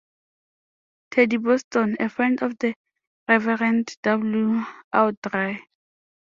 [1.11, 2.73] Teddy Boston, a friend of the
[3.27, 5.61] Reverend W Awdry.